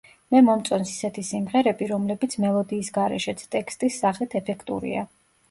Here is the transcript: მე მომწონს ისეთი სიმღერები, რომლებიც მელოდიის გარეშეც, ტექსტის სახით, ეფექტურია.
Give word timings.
მე 0.35 0.39
მომწონს 0.45 0.93
ისეთი 0.93 1.23
სიმღერები, 1.27 1.89
რომლებიც 1.91 2.33
მელოდიის 2.47 2.91
გარეშეც, 2.97 3.45
ტექსტის 3.59 4.01
სახით, 4.07 4.37
ეფექტურია. 4.43 5.07